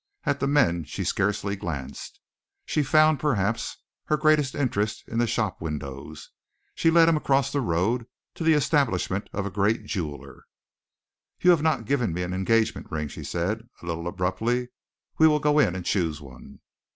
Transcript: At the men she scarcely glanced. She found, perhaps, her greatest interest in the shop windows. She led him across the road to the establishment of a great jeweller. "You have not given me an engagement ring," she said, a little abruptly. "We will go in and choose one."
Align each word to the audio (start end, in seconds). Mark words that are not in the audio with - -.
At 0.23 0.39
the 0.39 0.47
men 0.47 0.83
she 0.83 1.03
scarcely 1.03 1.55
glanced. 1.55 2.19
She 2.65 2.81
found, 2.81 3.19
perhaps, 3.19 3.77
her 4.05 4.17
greatest 4.17 4.55
interest 4.55 5.03
in 5.07 5.19
the 5.19 5.27
shop 5.27 5.61
windows. 5.61 6.31
She 6.73 6.89
led 6.89 7.07
him 7.07 7.15
across 7.17 7.51
the 7.51 7.61
road 7.61 8.07
to 8.33 8.43
the 8.43 8.53
establishment 8.55 9.29
of 9.31 9.45
a 9.45 9.51
great 9.51 9.85
jeweller. 9.85 10.47
"You 11.39 11.51
have 11.51 11.61
not 11.61 11.85
given 11.85 12.13
me 12.15 12.23
an 12.23 12.33
engagement 12.33 12.89
ring," 12.89 13.09
she 13.09 13.23
said, 13.23 13.69
a 13.83 13.85
little 13.85 14.07
abruptly. 14.07 14.69
"We 15.19 15.27
will 15.27 15.39
go 15.39 15.59
in 15.59 15.75
and 15.75 15.85
choose 15.85 16.19
one." 16.19 16.61